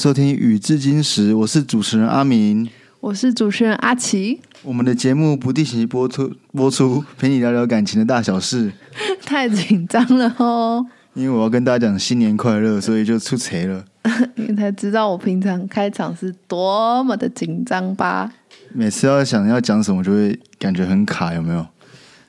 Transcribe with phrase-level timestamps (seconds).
[0.00, 2.66] 收听《宇至今时》，我是主持人阿明。
[3.00, 8.72] 我是主持人阿奇，我们的节目不定期播出，播出陪你聊聊感情的大小事。
[9.26, 13.84] 太紧张了哦，因为我要跟大家讲新年快乐，所以就出贼了。
[14.36, 18.32] 你才知道我平常开场是多么的紧张吧？
[18.72, 21.66] 每次要想要讲什么，就会感觉很卡，有没有？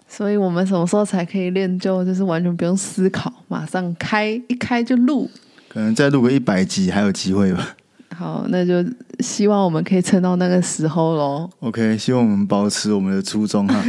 [0.09, 5.31] 所以我们什么时候才可以练就，就是完全不用思考，马上开一开就录。
[5.71, 7.75] 可能再录个一百集还有机会吧。
[8.13, 8.85] 好，那就
[9.19, 11.49] 希望我们可以撑到那个时候喽。
[11.61, 13.81] OK，希望我们保持我们的初衷哈。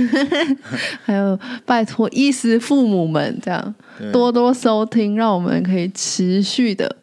[1.05, 3.75] 还有，拜托衣食父母们这样
[4.13, 6.97] 多多收听，让我们可以持续的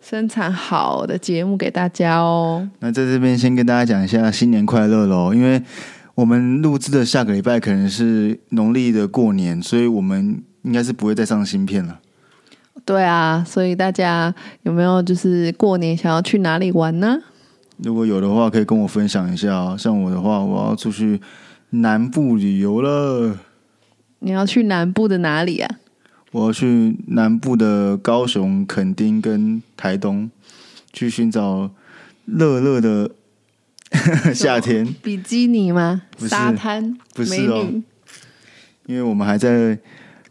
[0.00, 2.68] 生产好的节目给大家哦。
[2.80, 5.60] 那在这边先跟大家讲一下新年快乐喽，因为
[6.14, 11.98] 我们录制的下个礼拜可能是农历的过年，所以我们应该是不会再上新片了。
[12.84, 14.32] 对啊，所以大家
[14.62, 17.18] 有没有就是过年想要去哪里玩呢？
[17.78, 19.76] 如果有的话，可以跟我分享一下啊。
[19.76, 21.20] 像我的话，我要出去
[21.70, 23.38] 南部旅游了，
[24.20, 25.78] 你要去南部的哪里啊？
[26.32, 30.30] 我要去南部的高雄、垦丁跟台东，
[30.92, 31.70] 去寻找
[32.24, 33.10] 热热的
[34.34, 34.86] 夏天。
[35.02, 36.02] 比基尼吗？
[36.18, 37.66] 沙滩不是哦。
[38.86, 39.78] 因为我们还在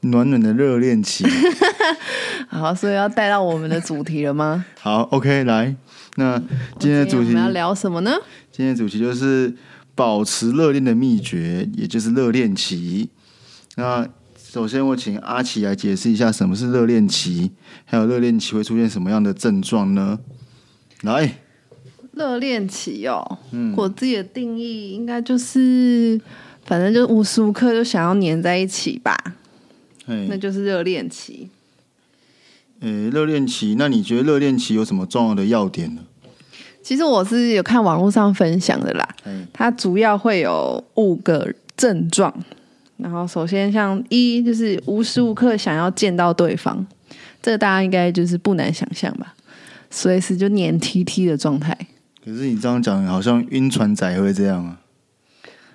[0.10, 1.26] 暖暖的热恋期。
[2.48, 4.66] 好，所以要带到我们的主题了吗？
[4.80, 5.76] 好，OK，来，
[6.16, 6.38] 那
[6.80, 8.12] 今天的主题我们要聊什么呢？
[8.52, 9.54] 今天的主题就是
[9.96, 13.10] 保持热恋的秘诀，也就是热恋期。
[13.76, 17.52] 那首先，我请阿奇来解释一下什么是热恋期，
[17.84, 20.20] 还有热恋期会出现什么样的症状呢？
[21.02, 21.40] 来，
[22.14, 26.20] 热恋期哦，嗯我自己的定义应该就是，
[26.64, 29.18] 反正就无时无刻就想要黏在一起吧，
[30.06, 31.50] 那，就是热恋期。
[32.80, 36.02] 呃，热恋期，那你觉得热恋期有什么重要的要点呢？
[36.84, 42.32] 其实我是有看网络上分享的啦，哎，它主要会有五个症状。
[42.98, 46.86] 然后首先像一就是无时无刻想要见到对方，
[47.42, 49.34] 这个大家应该就是不难想象吧，
[49.90, 51.76] 随时就黏 T T 的状态，
[52.24, 54.80] 可是你这样讲，好像晕船仔会这样啊，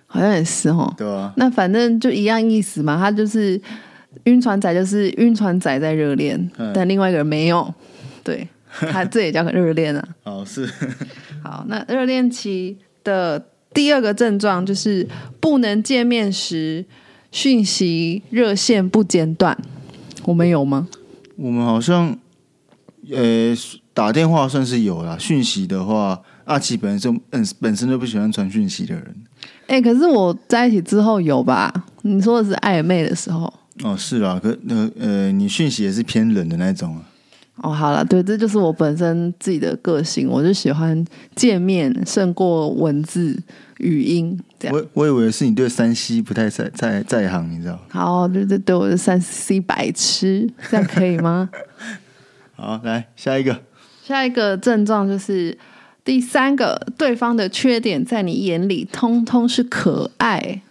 [0.06, 0.94] 好像也是哦。
[0.96, 3.60] 对啊、那反正就一样意思嘛，他就是
[4.24, 7.72] 晕船仔，就是晕船仔在热恋，嗯但另外一个人没有，
[8.24, 8.46] 对
[8.90, 10.08] 他这也叫热恋啊。
[10.24, 10.68] 哦，是，
[11.42, 15.06] 好，那热恋期的第二个症状就是
[15.40, 16.84] 不能见面时，
[17.30, 19.56] 讯息热线不间断。
[20.24, 20.88] 我们有吗？
[21.36, 22.16] 我们好像，
[23.10, 23.54] 呃，
[23.94, 29.14] 打电话算是有啦，讯息的话，阿奇本身嗯本身就不喜欢传讯息的人。
[29.68, 31.72] 哎、可是我在一起之后有吧？
[32.02, 33.52] 你说的是暧昧的时候。
[33.82, 37.02] 哦，是啦，可那呃，你讯息也是偏冷的那种啊。
[37.62, 41.04] 哦，好了，对，这就是我本身自己的个性，我就喜欢
[41.36, 43.38] 见面胜过文字
[43.78, 44.74] 语音这样。
[44.74, 47.78] 我我以为是你对山西不太在在在行，你知道？
[47.90, 51.50] 好，对对对，我是山西白痴，这样可以吗？
[52.56, 53.60] 好，来下一个。
[54.02, 55.56] 下一个症状就是
[56.02, 60.62] 第三个，对方的缺点在你眼里通通是可爱，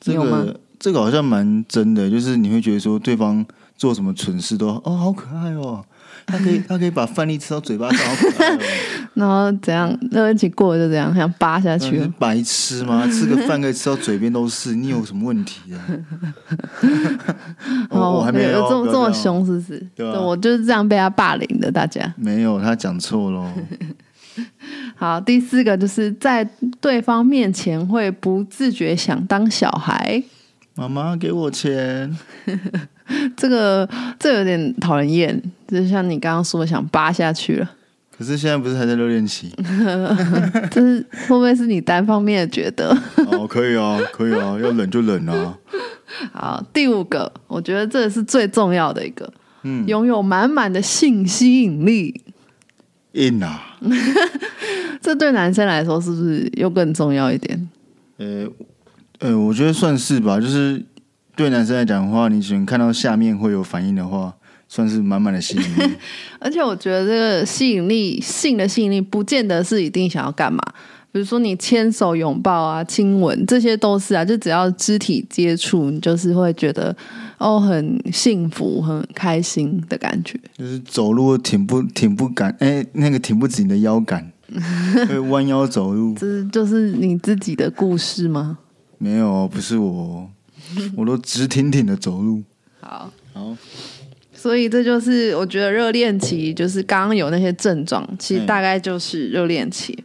[0.00, 5.84] 这有吗个这个好像蛮真的，就是你会觉得说对方做什么蠢事都哦好可爱哦，
[6.26, 8.58] 他可以他可以把饭粒吃到嘴巴上，好可爱哦。
[9.14, 13.06] 然后怎样热一起过了就怎样，想扒下去白痴吗？
[13.06, 15.78] 吃个饭可以吃到嘴边都是，你有什么问题啊？
[17.90, 19.86] 哦，我还没有这么这么凶，是不是？
[19.94, 22.12] 对啊我就是这样被他霸凌的，大家。
[22.16, 23.48] 没有，他讲错喽。
[24.96, 26.42] 好，第四个就是在
[26.80, 30.22] 对方面前会不自觉想当小孩，
[30.74, 32.16] 妈妈给我钱，
[33.36, 33.88] 这个
[34.18, 37.70] 这有点讨人厌，就像你刚刚说的想扒下去了，
[38.16, 39.52] 可是现在不是还在热恋期？
[40.70, 42.96] 这是会不会是你单方面的觉得？
[43.30, 45.58] 哦，可以啊，可以啊，要冷就冷啊。
[46.32, 49.30] 好，第五个，我觉得这是最重要的一个，
[49.62, 52.22] 嗯，拥有满满的性吸引力，
[53.12, 53.76] 硬啊。
[55.00, 57.68] 这对男生来说是不是又更重要一点？
[58.18, 58.46] 呃
[59.22, 60.84] 呃，我觉得算是吧，就是
[61.36, 64.34] 对男生来讲的话，你只能看到下面会有反应的话，
[64.68, 65.92] 算是满满的吸引力。
[66.40, 70.60] 而且我觉得这个吸引力，性的吸引力，不见得是一定想要干嘛。
[71.12, 76.96] 比如说你牵手、拥抱啊、亲吻，这些都是啊，就只要肢体接触，你就是会觉得
[77.38, 80.40] 哦，很幸福、很开心的感觉。
[80.58, 84.32] 就是走路挺不挺不敢，哎、那个挺不直你的腰杆，
[85.06, 86.12] 会弯腰走路。
[86.14, 88.58] 这是就是你自己的故事吗？
[89.02, 90.30] 没有，不是我，
[90.96, 92.40] 我都直挺挺的走路。
[92.80, 93.56] 好，好，
[94.32, 100.04] 所以这就是我觉得热恋期，就是刚刚有那些症状，其实嗯大概就是热恋期。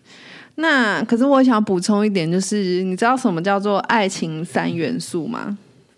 [0.55, 5.55] 那可是我想补充一点，就是你知道什么叫做爱情三元素吗？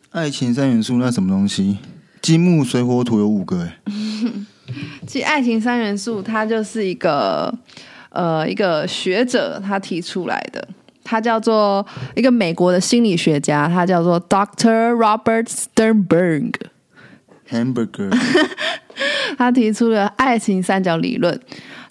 [0.10, 1.78] 爱情三元素那什么东西？
[2.22, 3.78] 金木水火土有五个哎，
[5.08, 7.58] 其实爱情三元素它就是一个
[8.10, 10.68] 呃一个学者他提出来的，
[11.10, 11.84] 他叫做
[12.16, 16.54] 一个美国的心理学家，他叫做 Doctor Robert Sternberg。
[17.50, 18.16] hamburger
[19.36, 21.42] 他提出了爱情三角理论。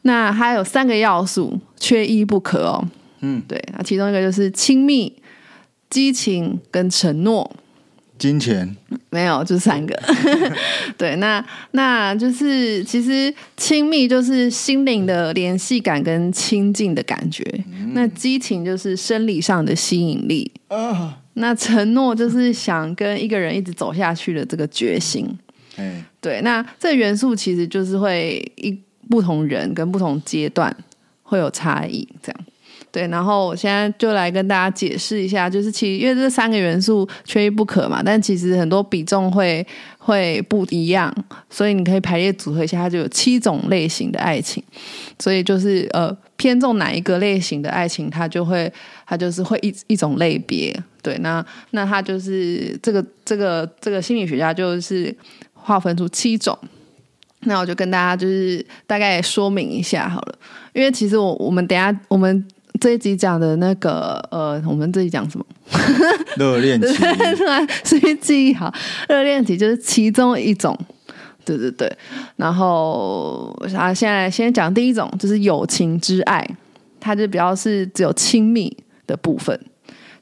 [0.02, 2.84] 那它有三个要素，缺一不可哦。
[3.20, 5.12] 嗯，对，那其中一个就是亲密、
[5.90, 7.50] 激情跟承诺。
[8.18, 8.76] 金钱
[9.10, 9.98] 没有，就三个。
[10.98, 17.44] 对，那那就是其实亲密就是心灵的联系感跟亲近的感觉，
[17.92, 25.26] 那激情就是生理上的吸引力，啊，那承诺就是想跟一个人一直走下去的这个决心。
[25.76, 28.76] 哎，对，那这元素其实就是会一
[29.08, 30.76] 不同人跟不同阶段
[31.22, 32.40] 会有差异，这样。
[32.98, 39.64] 对，然后我现在就来跟大家解释一下，就是其实因为这三个元素缺一不可嘛，但其实很多比重会
[39.98, 41.14] 会不一样，
[41.48, 44.60] 所以你可以排列组合一下，它就有七种类型的爱情。
[45.16, 48.72] 所以就是呃偏重哪一个类型的爱情，它就会
[49.06, 50.76] 它就是会一一种类别。
[51.00, 55.14] 对，那那它就是这个这个这个心理学家就是
[55.54, 56.58] 划分出七种。
[57.42, 60.38] 那我就跟大家就是大概说明一下好了，
[60.72, 62.44] 因为其实我我们等下我们
[62.80, 65.44] 这一集讲的那个呃，我们这集讲什么？
[66.36, 66.86] 热恋期，
[67.36, 68.72] 突然所以记忆好，
[69.08, 70.78] 热恋期就是其中一种。
[71.44, 71.90] 对对对，
[72.36, 76.46] 然后啊，现在先讲第一种，就是友情之爱，
[77.00, 78.76] 它就比较是只有亲密
[79.06, 79.58] 的部分，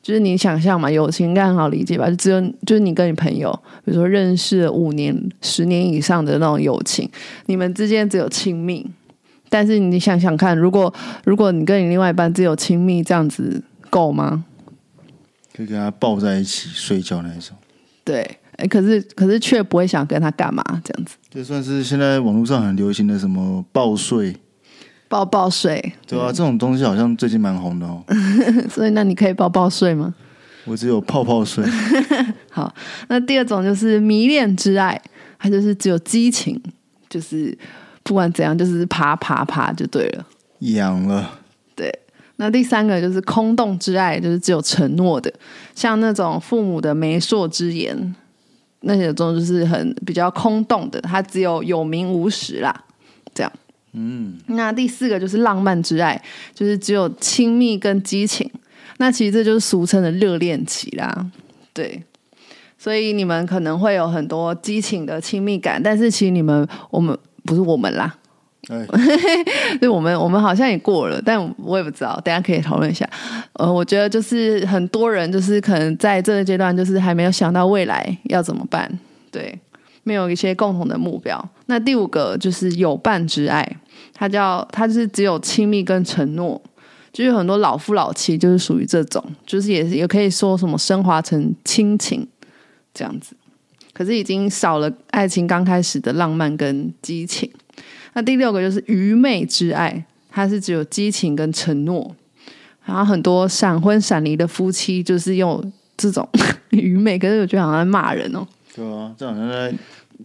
[0.00, 2.08] 就是你想象嘛，友情应该很好理解吧？
[2.08, 3.50] 就只有就是你跟你朋友，
[3.84, 7.10] 比如说认识五年、十年以上的那种友情，
[7.46, 8.86] 你们之间只有亲密。
[9.56, 10.92] 但是你想想看，如果
[11.24, 14.44] 如果你跟你另外一半只有亲密，这样子够吗？
[15.54, 17.56] 可以跟他抱在一起睡觉那一种。
[18.04, 24.36] 对，哎，可是可是却不会想跟他干嘛这样子，这算是现在网络上很流行的什么抱睡，
[25.08, 25.94] 抱抱睡。
[26.06, 28.04] 对啊，这种东西好像最近蛮红的哦。
[28.68, 30.14] 所以那你可以抱抱睡吗？
[30.66, 31.64] 我只有泡泡睡，
[32.52, 32.74] 好，
[33.08, 35.00] 那第二种就是迷恋之爱，
[35.38, 36.60] 它就是只有激情，
[37.08, 37.56] 就是
[38.06, 40.24] 不管怎样就是爬爬爬就对了。
[40.60, 41.38] 痒了，
[41.74, 41.92] 对，
[42.36, 45.30] 那第三个就是空洞之爱，就是只有承诺的，
[45.74, 48.14] 像那种父母的媒妁之言，
[48.80, 52.84] 那些种就是很比较空洞的，它只有有名无实啦，
[53.34, 53.52] 这样。
[53.92, 56.22] 嗯，那第四个就是浪漫之爱，
[56.54, 58.48] 就是只有亲密跟激情。
[58.98, 61.26] 那其实这就是俗称的热恋期啦，
[61.74, 62.02] 对。
[62.78, 68.14] 所以你们可能会有很多激情的亲密感，但是其实你们我们不是我们啦，
[68.68, 68.86] 哎，
[69.80, 73.08] 对我们我们好像也过了，但我也不知道，大家可以讨论一下。
[73.54, 78.90] 呃，我觉得就是很多人就是可能在这个阶段，就是还没有想到未来要怎么办，
[79.30, 79.58] 对，
[80.02, 81.42] 没有一些共同的目标。
[81.66, 83.66] 那第五个就是有伴之爱，
[84.12, 86.60] 他叫他就是只有亲密跟承诺，
[87.12, 92.26] 就是很多老夫老妻就是属于这种，就是也也可以说什么升华成亲情
[92.92, 93.36] 这样子。
[93.96, 97.50] 可是已经少了爱情刚开始的浪漫跟激情。
[98.12, 102.14] 那第六个就是愚昧之爱，它是只有激情跟承诺。
[102.84, 106.28] 然后很多闪婚闪离的夫妻就是用这种
[106.68, 108.46] 愚昧，可是我觉得好像在骂人哦。
[108.74, 109.72] 对啊，这好像在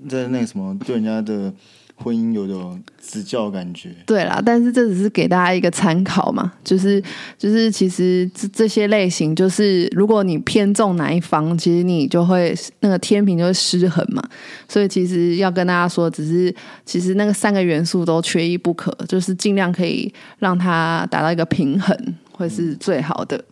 [0.09, 1.53] 在那个什么对人家的
[2.01, 3.89] 婚姻有种指教感觉。
[4.05, 7.01] 对啦，但是这只是给大家一个参考嘛，就是
[7.37, 14.23] 就是其实这这些类型，就是如果你偏重哪一方，其实你就会那个天平就会失衡嘛。
[14.67, 16.53] 所以其实要跟大家说，只是
[16.85, 21.95] 其实那个三个元素都缺一不可，就是尽量可以让它达到一个平衡，
[22.31, 23.43] 会是最好的。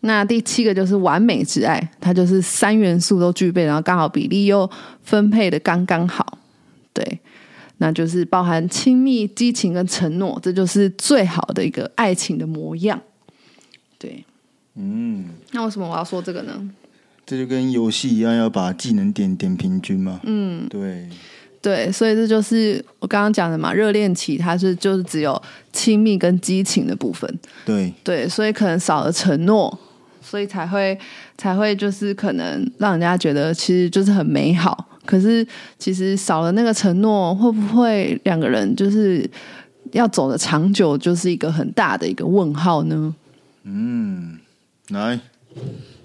[0.00, 4.68] 那第七个就是完美之爱，它就是三元素都具备，然后刚好比例又
[5.02, 6.38] 分配的刚刚好，
[6.92, 7.20] 对。
[7.82, 13.02] 那就是包含亲密、激情跟承诺，这就是最好的一个爱情的模样。
[13.98, 14.24] 对，
[14.76, 16.70] 嗯，那为什么我要说这个呢？
[17.26, 20.20] 这就跟游戏一样，要把技能点点平均嘛。
[20.22, 21.08] 嗯，对，
[21.60, 27.28] 对，所以这就是我刚刚讲的嘛，热恋期它是就是只有亲密跟激情的部分，
[27.64, 29.76] 对，对，所以可能少了承诺，
[30.20, 30.96] 所以才会
[31.36, 35.46] 才会就是可能让人家觉得其实就是很美好，可是
[35.78, 39.28] 其实少了那个承诺，会不会两个人就是
[39.92, 43.14] 要走的长久，就是一个很大的一个问号呢？
[43.64, 44.38] 嗯，
[44.90, 45.20] 来，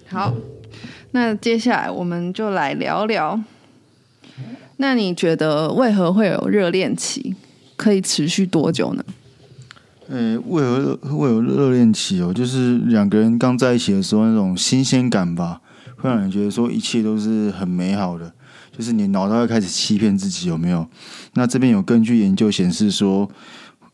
[0.09, 0.33] 好，
[1.11, 3.39] 那接下来我们就来聊聊
[4.77, 7.35] 那你觉得为何会有热恋期？
[7.75, 9.03] 可以持续多久呢？
[10.09, 12.33] 呃，为何会有热恋期哦？
[12.33, 15.61] 就是两个人刚在一起的时候那种新鲜感吧，
[15.97, 18.31] 会让人觉得说一切都是很美好的。
[18.77, 20.87] 就是你脑袋会开始欺骗自己，有没有？
[21.33, 23.27] 那这边有根据研究显示说，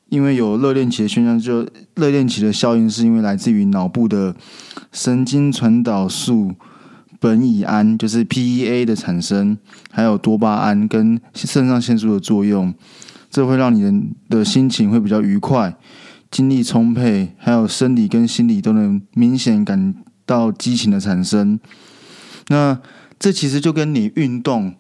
[0.10, 4.36] 因为有热恋期的现象，就热恋期的效应是因为来自于脑部的
[4.92, 6.54] 神经传导素
[7.22, 9.58] 苯乙胺，就是 PEA 的产生，
[9.90, 12.74] 还有多巴胺跟肾上腺素的作用，
[13.30, 13.94] 这会让你的
[14.40, 15.74] 的心情会比较愉快，
[16.30, 21.58] 精力充沛，还有生理跟心理都能明显感到激情的产生。
[22.50, 22.78] 那
[23.24, 24.76] 这其实就跟你运动，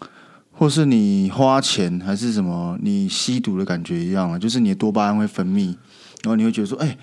[0.52, 5.68] 或是你花钱，还是什么你吸毒的感觉一样啊，就是你的多巴胺会分泌，
[6.24, 6.98] 然后你会觉得说，哎，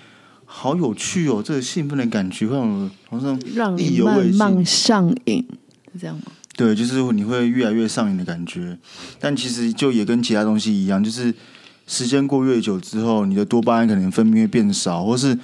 [0.45, 5.43] 好有趣哦，这个兴奋的感觉会让我好像让你慢慢上瘾，
[5.91, 6.25] 是这样吗？
[6.55, 8.77] 对，就是你会越来越上瘾的感觉。
[9.19, 11.33] 但其实就也跟其他东西一样，就是
[11.87, 15.35] 时间过越久之后，你的多巴胺可能分泌会变少，或是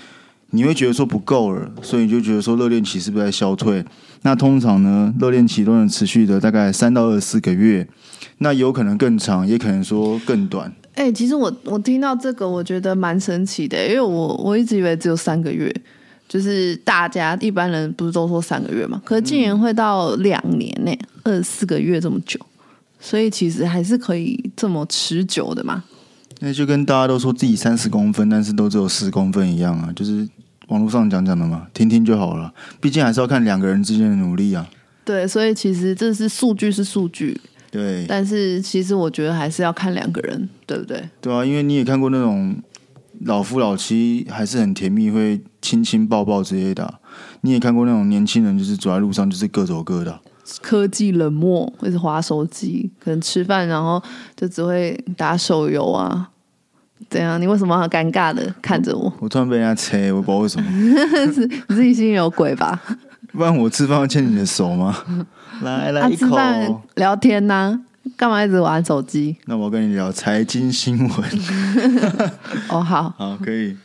[0.52, 3.84] 你会觉得说不够了，所以你就觉得说热恋期是不是在消退？
[4.22, 7.88] 那通常呢，热恋期都能持续的大概三到二十四个月，
[8.38, 10.74] 那有可能更长，也可能说更短。
[10.96, 15.72] 哎、其实我我听到这个，我觉得蛮神奇的，因为我我一直以为只有三个月，
[16.28, 20.92] 就是大家一般人不是都说三个月嘛，可是竟然会到两年呢、
[21.24, 22.40] 二十四个月这么久，
[23.00, 25.84] 所以其实还是可以这么持久的嘛。
[26.40, 30.28] 那就跟大家都说自己三十公分，但是都只有十公分一样啊，就是
[30.68, 32.54] 网络上讲讲的嘛，听听就好了。
[32.80, 34.68] 毕竟还是要看两个人之间的努力啊。
[35.04, 37.40] 对，所以其实这是数据是数据，
[37.72, 41.10] 对，但是其实我觉得还是要看两个人，对不对？
[41.22, 42.56] 对啊，因为你也看过那种
[43.22, 47.00] 老夫老妻还是很甜蜜，会亲亲抱抱之类的啊、
[47.42, 50.22] 你也看过那种年轻人就是走在路上就是各走各的啊。
[50.62, 54.02] 科技冷漠，或是划手机，可能吃饭然后
[54.36, 56.30] 就只会打手游啊。
[57.10, 57.40] 怎样？
[57.40, 59.12] 你为什么很尴尬的看着我？
[59.22, 60.70] 我突然被人家切，我不知道为什么。
[61.70, 62.82] 你自己心里有鬼吧？
[63.32, 64.98] 不然我吃饭要牵你的手吗？
[65.62, 66.18] 来来啊，一口。
[66.18, 67.80] 吃饭聊天呐、
[68.16, 69.38] 干嘛一直玩手机？
[69.46, 71.12] 那我跟你聊财经新闻。
[72.70, 73.78] 哦，好，好，可以。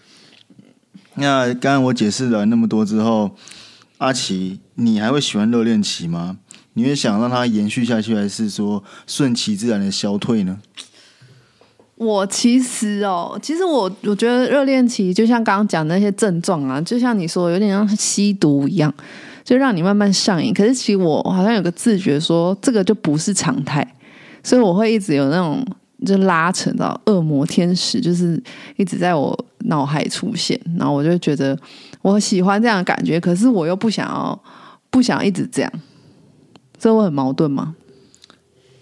[1.17, 3.37] 那刚刚我解释了那么多之后，
[3.99, 6.39] 阿奇，你还会喜欢热恋期吗？
[6.75, 10.59] 你会想让它延续下去，还是说顺其自然的消退呢？
[11.97, 18.93] 我其实哦，其实我我觉得热恋期就像刚刚讲的那些症状啊，就像你说，有点像吸毒一样，
[19.45, 20.53] 就让你慢慢上瘾。
[20.53, 23.87] 可是其实我好像有个自觉说，这个就不是常态，
[24.43, 25.65] 所以我会一直有那种
[26.05, 28.43] 就拉扯到恶魔天使，就是
[28.77, 31.57] 一直在我脑海出现，然后我就觉得
[32.01, 34.37] 我喜欢这样的感觉，可是我又不想要，
[34.91, 35.73] 不想一直这样，
[36.83, 37.77] 这会很矛盾吗？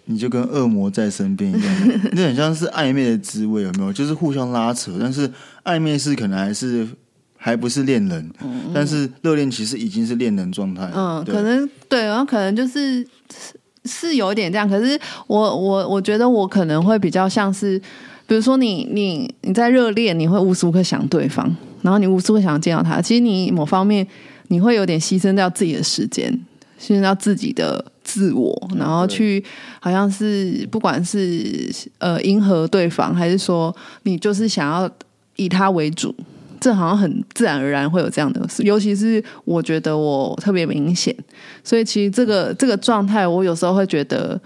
[0.07, 1.77] 你就跟恶魔在身边一样，
[2.17, 3.93] 那很像是暧昧的滋味，有没有？
[3.93, 5.31] 就是互相拉扯，但是
[5.65, 6.89] 暧昧是可能还是
[7.37, 8.31] 还不是恋人，
[8.75, 10.91] 但是热恋其实已经是恋人状态。
[10.95, 13.55] 嗯，可能对，然后可能就是是
[13.85, 17.79] 是有一点这样，可是我我我觉得我可能会比较像是，
[18.27, 24.07] 比如说你你你在热恋，你会无时无刻想对方，然后你无时无刻想见到他，其实你某方面
[24.49, 26.41] 你会有点牺牲掉自己的时间，
[26.81, 29.45] 牺牲掉自己的自我，然后去
[29.81, 34.91] 好像是不管是呃迎合对方，还是说你就是想要
[35.37, 36.15] 以他为主。
[36.63, 41.17] 这好像很自然而然会有这样的事，尤其是我觉得我特别明显，
[41.65, 44.39] 所以其实这个这个状态，我有时候会觉得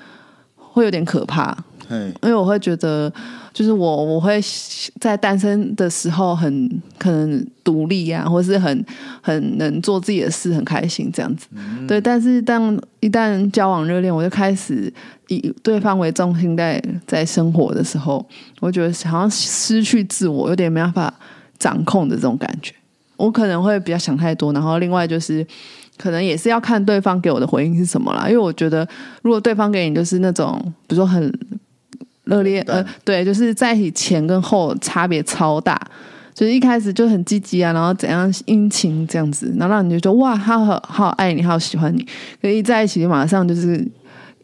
[0.55, 1.53] 会有点可怕，
[1.89, 3.13] 嘿，因为我会觉得，
[3.55, 4.39] 就是我我会
[5.01, 6.69] 在单身的时候很
[6.99, 8.85] 可能独立啊，或是很
[9.23, 11.47] 很能做自己的事，很开心这样子。
[11.87, 14.93] 对，但是当一旦交往热恋，我就开始
[15.29, 18.27] 以对方为中心在在生活的时候，
[18.61, 21.15] 我觉得好像失去自我，有点没办法
[21.59, 22.75] 掌控的这种感觉。
[23.17, 25.47] 我可能会比较想太多，然后另外就是。
[25.97, 28.85] 可能也是要看对方给我的回应是什么啦，因为我觉得
[29.23, 31.33] 如果对方给你就是那种，比如说很
[32.25, 35.81] 热烈，呃，对，就是在一起前跟后差别超大，
[36.35, 42.07] 就是一开始就很积极啊，然后怎样殷勤这样子，然后让你就觉得哇，他好好爱你，好喜欢你，
[42.41, 43.87] 可一在一起马上就是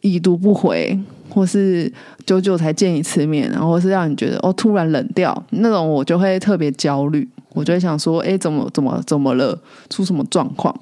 [0.03, 1.91] 已读不回，或是
[2.27, 9.59] 久久才见一次面，然后是让你觉得哦突然冷掉那种，我就会特别焦虑，我就会想说，哎，怎么怎么怎么了，
[9.89, 10.75] 出什么状况？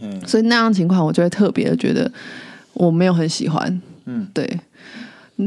[0.00, 2.10] 嗯，所以那样情况，我就会特别的觉得
[2.72, 4.58] 我没有很喜欢，嗯，对。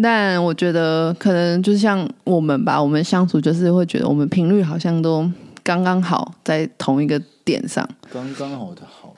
[0.01, 5.29] 但我觉得可能就像我们吧，我们相处就是会觉得我们频率好像都
[5.63, 9.13] 刚刚好在同一个点上，刚刚好的好。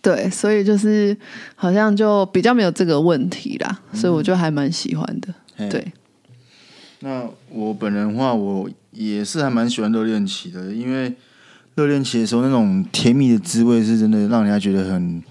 [0.00, 1.16] 对，所以就是
[1.56, 5.68] 好像就比较没有这个问题啦，所以我就还蛮喜欢的。
[5.68, 5.92] 对，
[7.00, 11.12] 那我本人的话，我也是还蛮喜欢热恋期的，因为
[11.74, 15.22] 热恋期的时候那种甜蜜的滋味是真的让人家觉得很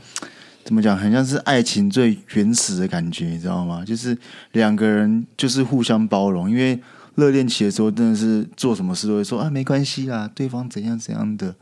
[0.66, 3.86] 怎么讲，很像是爱情最原始的感觉，你知道吗？
[3.86, 4.18] 就是
[4.52, 6.78] 两个人就是互相包容，因为
[7.16, 11.56] 热恋期的时候真的是做什么事都会说啊没关系啦，对方怎样怎样的，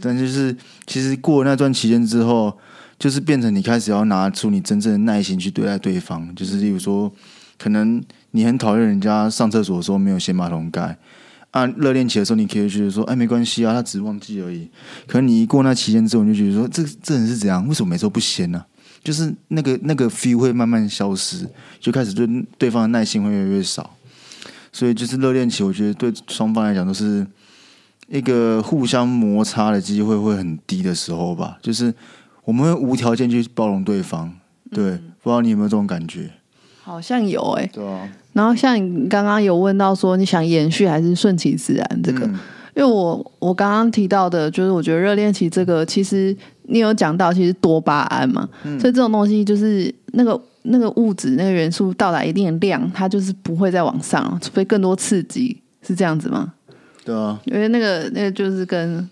[0.00, 0.56] 但就是
[0.86, 2.58] 其实过了那段期间之后。
[3.00, 7.10] 就是变成你开始要拿出你真正的耐心去对待对方，就是例如说，
[7.56, 7.98] 可能
[8.32, 10.98] 你很讨厌人家上厕所的时候没有掀马桶盖，
[11.50, 14.68] 啊，热恋期的时候你可以觉得说，哎，没关系啊，他只是忘记而已。
[15.06, 17.66] 可能你一过那期间之后，你就觉得说，这这人是怎样？
[17.68, 18.64] 为什么每次都不掀呢？
[19.02, 21.48] 就是那个那个 feel 会慢慢消失，
[21.80, 22.26] 就开始对
[22.58, 23.96] 对方的耐心会越来越少。
[24.72, 27.26] 所以就是热恋期，我觉得对双方来讲都是
[28.08, 31.94] 一个互相摩擦的机会会很低的时候吧，就是。
[32.42, 34.32] 我们会无条件去包容对方，
[34.72, 34.92] 对，
[35.22, 36.32] 不知道你有没有这种感觉？
[36.90, 38.08] 好像有哎，对啊。
[38.32, 42.00] 然后像你刚刚有问到说，你想延续还是顺其自然？
[42.02, 42.24] 这个，
[42.74, 56.52] 因为我我刚刚提到的，就是我觉得热恋期这个，其实你有讲到，其实多巴胺嘛，所以这种东西就是那个那个物质那个元素到达一定的量，它就是不会再往上，除非更多刺激，是这样子吗？
[57.04, 59.08] 对啊，因为那个那个就是跟。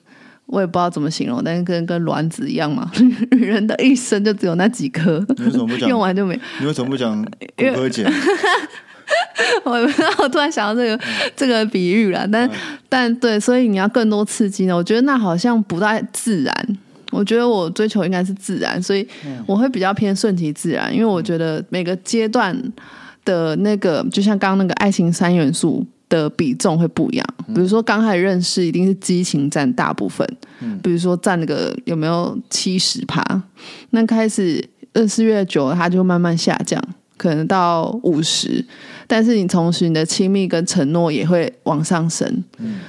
[0.48, 2.90] 我也不知道怎么形容，但是跟跟卵子一样嘛，
[3.30, 5.88] 女 人的一生就只有那几颗，你为什么不讲？
[5.88, 6.38] 用完就没。
[6.58, 8.12] 你为什么不讲骨骼碱？
[9.64, 9.72] 我
[10.18, 11.04] 我突然想到这个
[11.36, 12.50] 这个比喻了，但
[12.88, 14.74] 但对，所以你要更多刺激呢？
[14.74, 16.78] 我觉得那好像不太自然。
[17.10, 19.06] 我觉得我追求应该是自然，所以
[19.46, 22.54] 我会比较偏顺其自然，因为我觉得每个阶段
[23.24, 25.86] 的那个，就像刚刚那个爱情三元素。
[26.08, 30.26] 的比重会不一样，比如说刚开始认识一定是激情占大部分，
[30.82, 33.22] 比如说占那个有没有七十趴，
[33.90, 36.82] 那开始认识越久，它就慢慢下降，
[37.16, 38.64] 可能到五十，
[39.06, 42.44] 但是你同时你的亲密跟承诺也会往上升，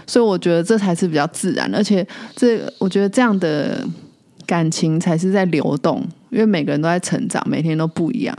[0.07, 2.05] 所以我觉得这才是比较自然，而且
[2.35, 3.85] 这我觉得这样的
[4.45, 8.37] 感情才是在流动，因为每个人都在成长，每天都不一样。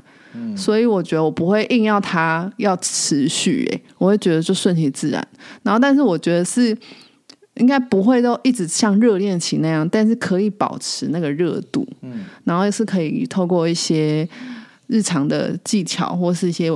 [0.57, 5.27] 所以我觉得我不会硬要它要持续，哎，我会觉得就顺其自然。
[5.63, 6.77] 然后，但是我觉得是
[7.55, 11.87] 应该不会都一直像热恋期那样，但是可以保持那个热度。
[12.03, 14.29] 嗯，然后是可以透过一些
[14.87, 16.71] 日常的技巧或是一些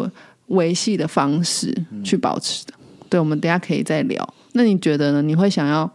[0.48, 2.74] 维系的方式去保持的。
[3.08, 4.34] 对，我们等下可以再聊。
[4.52, 5.22] 那你觉得呢？
[5.22, 5.90] 你会想要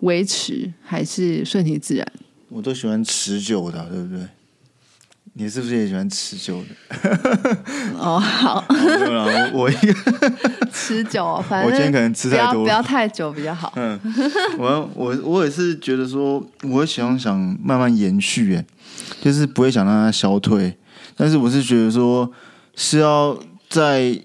[0.00, 2.06] 维持还是顺其自然？
[2.48, 4.26] 我都喜欢持久的，对不对？
[5.36, 7.58] 你是不是也喜欢持久的？
[7.98, 9.94] 哦，好， 对了，我一个
[10.72, 13.72] 持久，反正我今天可能吃太多，不要太久比较好。
[13.74, 13.98] 嗯，
[14.58, 18.64] 我我我也是觉得说，我会想想慢慢延续，哎，
[19.20, 20.76] 就是不会想让它消退。
[21.16, 22.30] 但是我是觉得说，
[22.76, 23.36] 是要
[23.68, 24.16] 在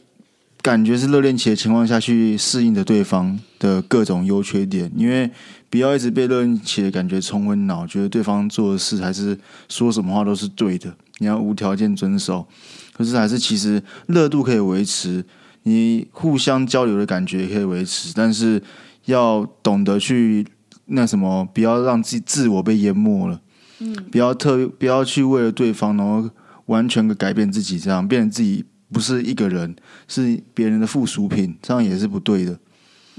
[0.62, 5.30] 感觉是热恋期的情况下去适应着对方的各种优缺点，因为。
[5.72, 12.44] 不要一直被热恋期的感觉冲昏脑，觉得对方做的事还是说什么话都是对的，你要无条件遵守。
[12.92, 15.24] 可是还是其实热度可以维持，
[15.62, 18.60] 你互相交流的感觉也可以维持，但是
[19.06, 20.44] 要懂得去
[20.86, 23.40] 那什么，不要让自己自我被淹没了。
[23.78, 26.28] 嗯，不要特不要去为了对方，然后
[26.66, 29.76] 完全的改变自己，这样变成自己不是一个人，
[30.08, 32.58] 是别人的附属品，这样也是不对的。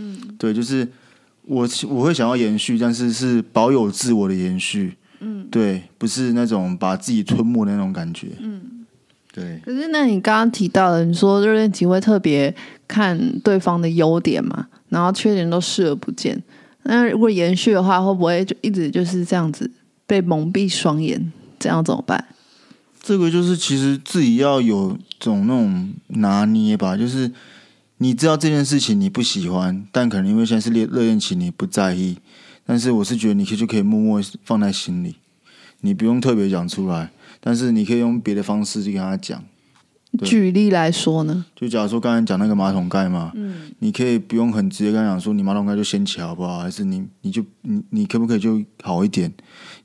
[0.01, 0.89] 嗯，对，就是。
[1.47, 8.87] 我我会想要延续，但是是保有自我的延续，嗯，对，不是那种把自己吞没的那种感觉，嗯，
[9.33, 9.59] 对。
[9.65, 12.55] 可是，那你刚刚提到的，你说热恋期会特别
[12.87, 16.41] 看对方的优点嘛，然后缺点都视而不见。
[16.85, 19.69] 那如果延续的话，会不会就一直就是这样子
[20.07, 21.33] 被蒙蔽双眼？
[21.59, 22.25] 这样怎么办？
[23.03, 27.33] 这个就是其实自己要有种那种拿捏吧，就是。
[28.03, 32.17] 你知道这件事情你不喜欢，但可能因为现在是热热恋期，你不在意。
[32.65, 35.17] 但是我是觉得你可以就可以默默放在心里，
[35.83, 37.11] 你不用特别讲出来，
[37.41, 39.45] 但是你可以用别的方式去跟他讲。
[40.23, 41.45] 举例来说呢？
[41.55, 46.61] 就假如说刚才讲那个马桶盖嘛，嗯，你可以不用很直接跟他讲说你马桶盖就掀起好不好？
[46.61, 49.31] 还是你你就你你可不可以就好一点？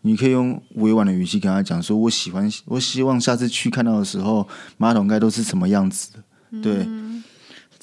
[0.02, 4.48] 你可以用委婉的语气跟他讲说，我喜欢，我希望下次去看到的时候，
[4.78, 6.62] 马桶盖都是什么样子的？
[6.62, 6.88] 对。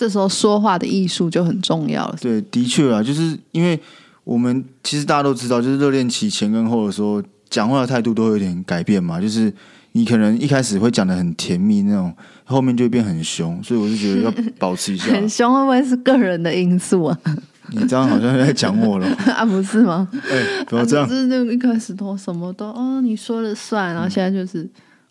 [0.02, 2.16] 这时候说话的艺术就很重要了。
[2.20, 3.78] 对，的确啊，就是因为
[4.24, 9.20] 我们其实大家都知道，就是热恋期前跟后的时候，讲话的态度都会有点改变嘛。
[9.20, 9.54] 就是
[9.92, 12.12] 你可能一开始会讲的很甜蜜那种，
[12.42, 13.62] 后面就会变很凶。
[13.62, 15.06] 所以我就觉得要保持一下。
[15.14, 17.16] 很凶会不会是个人的因素啊？
[17.70, 19.44] 你这样好像在讲我了 啊？
[19.46, 20.08] 不是吗？
[20.28, 21.08] 哎，不要这样。
[21.08, 24.68] 是那个一开始都什么都哦，你说了算，然后现在就是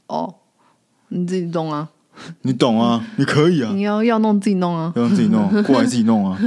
[0.07, 0.35] 哦，
[1.07, 1.87] 你自己懂啊。
[2.43, 3.03] 你懂啊？
[3.17, 6.37] 你可以啊，你要要弄自己弄啊，要自己弄， 过来自己弄啊。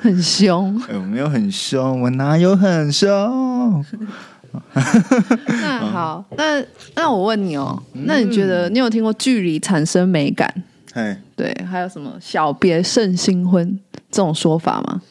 [0.00, 0.80] 很凶。
[0.88, 3.84] 哎，我没有很凶，我哪有很凶？
[4.72, 6.62] 那好，那
[6.94, 10.52] 那我问你哦，那你觉得你有听过距离产生美感？
[10.94, 13.78] 哎，对，还有什么小别胜新婚
[14.10, 15.02] 这种说法吗？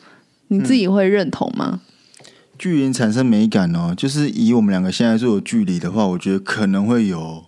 [0.48, 1.80] 你自己会认同吗？
[2.58, 7.45] 距离产生美感哦，就是以我们两个现在做的距离的话，我觉得可能会有，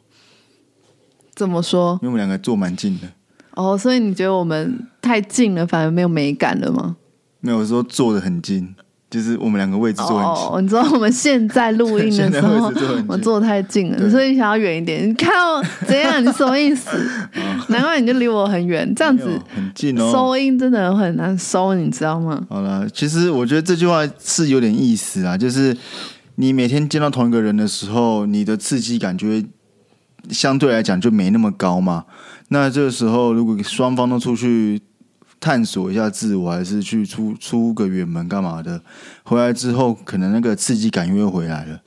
[1.38, 1.98] 怎么说？
[2.02, 3.08] 因为我们两个坐蛮近的。
[3.54, 6.96] 哦，所以你觉得我们太近了，反而没有美感了吗？
[7.40, 8.76] 没有说坐的很近，
[9.10, 10.46] 就是我们两个位置坐很近。
[10.46, 15.08] 哦，你知道我们现在录音的时候现在位置坐坐太近了，对所以想要远一点。
[15.08, 16.24] 你看我怎样？
[16.24, 16.90] 你什么意思？
[17.70, 20.12] 难怪你就离我很远，这样子很近哦。
[20.12, 22.44] 收音真的很难收，你知道吗？
[22.50, 25.76] 好了，其实我觉得这句话是有点意思啊，就是
[26.36, 29.46] 你每天见到同一个人的时候，你的刺激感就会
[30.30, 32.06] 相对来讲就没那么高嘛。
[32.50, 34.82] 那这个时候，如果双方都出去
[35.40, 38.82] 探索一下自我，还是去出出个远门干嘛的，
[39.24, 41.80] 回来之后，可能那个刺激感又回来了。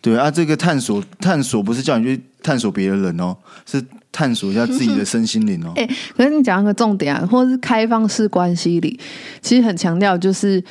[0.00, 5.72] 对啊，这个探索探索不是叫你去探索别的人哦，是探索一下自己的身心灵哦。
[5.76, 8.98] 哎 可是你讲一个重点啊，或是开放式关系里，
[9.40, 10.62] 其实很强调就是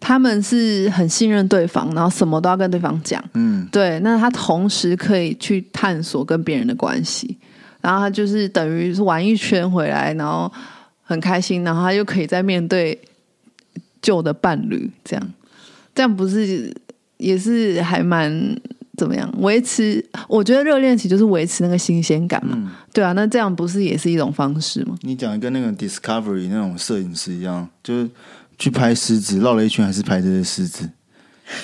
[0.00, 3.22] 他们是很信任对方，然后什么都要跟对方讲。
[3.34, 7.36] 嗯，对，那他同时可以去探索跟别人的关系，
[7.82, 10.50] 然后他就是等于是玩一圈回来，然后
[11.02, 12.98] 很开心，然后他又可以再面对
[14.00, 15.32] 旧的伴侣，这样，
[15.94, 16.74] 这样不是
[17.18, 18.58] 也是还蛮
[18.96, 20.02] 怎么样维持？
[20.28, 24.96] 我觉得热恋期就是维持那个新鲜感嘛，对啊，那这样不是也是一种方式吗？
[25.02, 28.10] 你讲的跟那个 Discovery 那种摄影师一样，就是
[28.60, 30.88] 去拍狮子，绕了一圈还是拍这些狮子，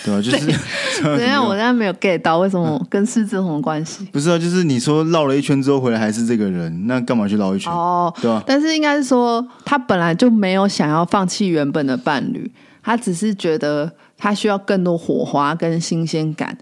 [0.03, 0.47] 对吧、 就是
[1.05, 4.09] 等一下我现在没有 get 到为什么跟狮子有什么关系？
[4.11, 7.71] 不是啊，就是你说绕了一圈之后回来还是这个人，那干嘛去绕一圈？
[7.71, 12.51] 哦，对吧、但是应该是说，他本来就没有想要放弃原本的伴侣，
[12.83, 16.57] 他只是觉得他需要更多火花跟新鲜感。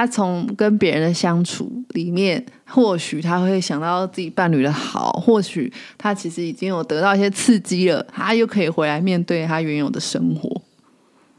[0.00, 10.62] 他从跟别人的相处里面，或许他会想到自己伴侣的好，或许他其实已经有得到一些刺激了，他又可以回来面对他原有的生活。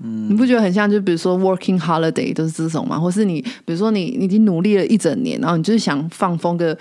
[0.04, 0.88] 嗯，你不觉得很像？
[0.88, 3.00] 就比如说 working holiday 都是这种吗？
[3.00, 6.78] 或是你比如说你你已经努力了一整年，然后你就是想放风个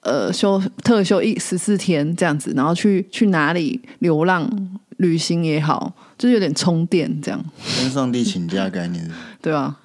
[0.00, 4.50] 呃休特休一十四天这样子，然后去去哪里流浪
[4.96, 7.44] 旅行也好，就是有点充电这样，
[7.78, 9.06] 跟上帝请假概念
[9.42, 9.76] 对吧？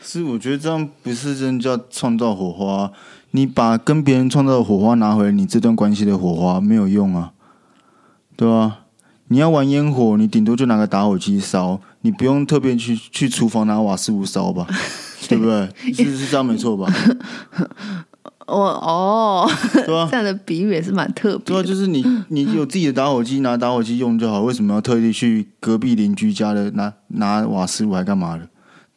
[0.00, 2.90] 是，我觉得这样不是真的叫创造火花。
[3.32, 7.32] 你把跟别人创造的火花拿回来，你这段关系的火花没有用啊，
[8.36, 8.86] 对吧、
[9.28, 14.66] 你要玩烟火，你顶多就拿个打火机烧，你不用特别去去厨房拿瓦斯炉烧吧，
[15.28, 15.68] 对不对？
[15.92, 16.90] 是是这样没错吧？
[18.46, 21.68] 我哦，对吧、这样的比喻也是蛮特别对啊，的。
[21.68, 28.48] 就是你你有自己的打火机，拿打火机用就好，为什么要特地去隔壁邻居家的拿拿瓦斯炉还干嘛的？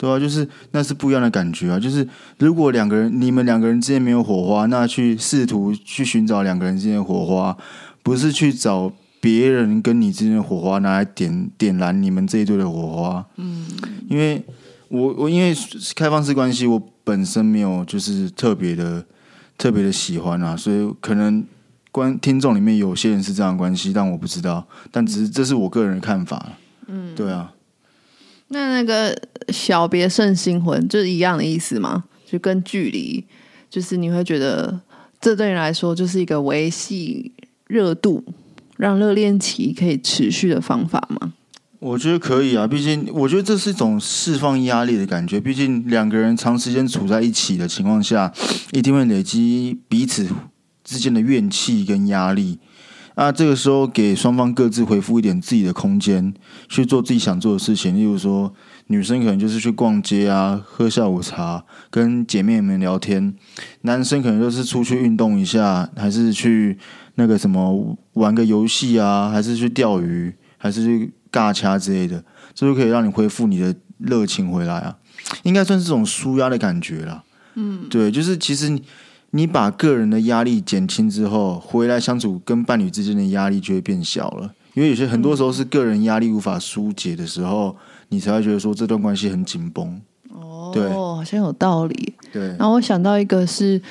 [0.01, 1.79] 对啊，就是那是不一样的感觉啊。
[1.79, 2.07] 就是
[2.39, 7.55] 如果两个人你们两个人之间没有火花，那去试图去寻找两个人之间的火花，
[8.01, 13.23] 不是去找别人跟你之间的火花拿来点点燃你们这一对的火花。
[13.35, 13.67] 嗯，
[14.09, 14.43] 因为
[14.87, 15.55] 我我因为
[15.95, 19.05] 开放式关系，我本身没有就是特别的
[19.59, 21.45] 特别的喜欢啊，所以可能
[21.91, 26.43] 观听众里面有些人是这样的关系，但我不知道，但只是这是我个人的看法。
[26.87, 27.53] 嗯，对啊，
[28.53, 29.17] 那那个
[29.49, 32.03] 小别胜新婚就是一样的意思吗？
[32.25, 33.23] 就跟距离，
[33.69, 34.79] 就是你会觉得
[35.19, 37.31] 这对你来说就是一个维系
[37.67, 38.23] 热度，
[38.77, 41.33] 让热恋期可以持续的方法吗？
[41.79, 45.39] 我觉得可以啊，毕竟我觉得这是一种释放压力的感觉。
[45.39, 48.31] 毕竟两个人长时间处在一起的情况下，
[48.71, 50.27] 一定会累积彼此
[50.83, 52.59] 之间的怨气跟压力。
[53.21, 56.33] 啊，这个时候给双方各自回复一点自己的空间，
[56.67, 57.95] 去做自己想做的事情。
[57.95, 58.51] 例如说，
[58.87, 63.31] 女生可能就是去逛街啊，喝下午茶，跟姐妹们聊天；
[63.81, 66.79] 男生可能就是出去运动一下，还是去
[67.13, 72.23] 那个什么玩个游戏啊，还是去钓鱼，还是去尬掐之类的，
[72.55, 74.97] 这就可以让你恢复你的热情回来啊，
[75.43, 77.23] 应该算是这种舒压的感觉啦。
[77.53, 78.75] 嗯，对，就是其实
[79.31, 84.53] 你你把个人的压力减轻之后，回来相处跟伴侣之间的压力就会变小了。
[84.73, 87.75] 因为有些很多时候是个人压力无法疏解的时候，
[88.09, 89.99] 你才会觉得说这段关系很紧绷。
[90.29, 92.13] 哦，对好像有道理。
[92.31, 93.81] 对，然后我想到一个是，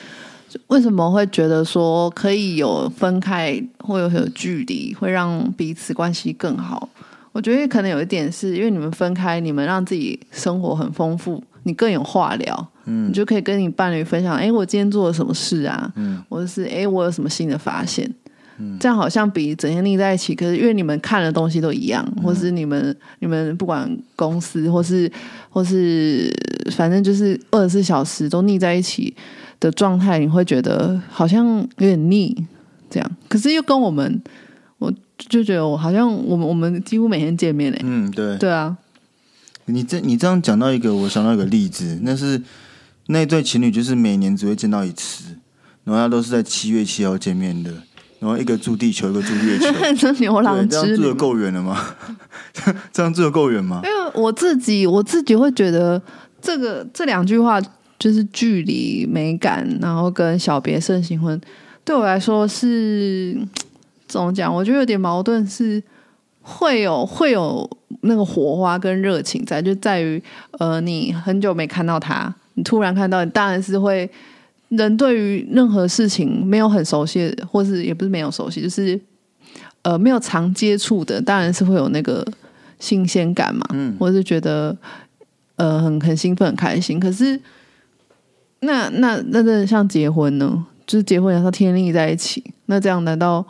[0.69, 6.89] 为什么会觉得说可以有分开或有有距离，会让彼此关系更好？
[7.33, 12.69] 我觉得可能有一点是因为你们分开，你们让自己生活很丰富，你更有话聊，
[13.09, 15.93] 你就可以跟你伴侣分享，哎，我今天做了什么事啊？
[15.97, 18.11] 嗯，或者是哎，我有什么新的发现？
[18.59, 25.11] 嗯，这样好像比整天腻在一起，可是因为你们看的东西都一样，或是你们你们不管公司或是
[25.49, 26.31] 或是
[26.73, 29.15] 反正就是二十四小时都腻在一起
[29.59, 32.37] 的状态，你会觉得好像有点腻，
[32.91, 33.11] 这样。
[33.29, 34.23] 可是又跟我们，
[34.79, 37.81] 我就觉得我好像我们我们几乎每天见面嘞。
[37.83, 38.77] 嗯，对，对啊。
[39.67, 42.43] 你这你这样讲到一个，我想到一个例子，那是
[43.11, 45.25] 那对情侣，就是每年只会见到一次，
[45.85, 47.71] 然后他都是在七月七号见面的，
[48.21, 49.67] 然后一个住地球，一个住月球，
[49.99, 51.77] 这牛郎这样住的够远了吗？
[52.93, 53.81] 这样住的够远吗？
[53.85, 56.01] 因为我自己我自己会觉得，
[56.41, 57.61] 这个这两句话
[57.99, 61.41] 就是距离、美感，然后跟小别胜新婚，
[61.85, 63.37] 对我来说是
[64.07, 64.55] 怎么讲？
[64.55, 65.83] 我觉得有点矛盾，是
[66.41, 67.69] 会有会有。
[68.03, 74.11] 那个火花跟热情在，就在于呃，你很久没看到他，你突然看到，你当然是会
[74.69, 79.01] 人对于任何事情没有很熟悉，或是也不是没有熟悉，就是
[79.83, 82.27] 呃没有常接触的，当然是会有那个
[82.79, 84.77] 新鲜感嘛，嗯，或是觉得
[85.57, 87.01] 呃很很兴奋很开心。
[87.01, 87.41] 可是
[88.61, 90.67] 那那那这像结婚呢？
[90.87, 93.47] 就是结婚然后天腻在一起，那这样难道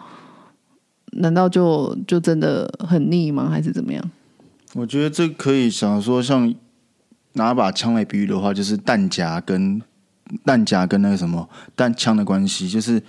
[1.12, 3.48] 难道就就真的很腻吗？
[3.48, 4.10] 还是怎么样？
[4.74, 6.54] 我觉得这可以想说，像
[7.34, 9.80] 拿把枪来比喻的话，就是弹夹跟
[10.44, 13.02] 弹夹跟那个什么弹枪的关系，就是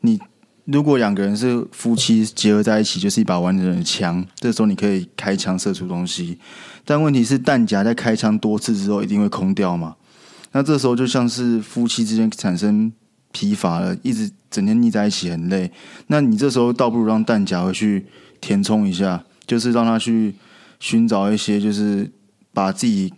[0.00, 0.20] 你
[0.64, 6.38] 如果两个人是夫妻结合在一起，就是一把完整的枪，这时候你可以开枪射出东西。
[6.84, 9.96] 但问题是弹夹在开枪多次之后一定会空掉嘛？
[10.52, 12.92] 那这时候就像是夫妻之间产生
[13.32, 15.70] 疲乏了，一直整天腻在一起很累。
[16.06, 18.06] 那你这时候倒不如让弹夹回去
[18.40, 20.34] 填充一下，就是让他去。
[20.78, 22.12] 寻找一些就是
[22.52, 23.10] 把自己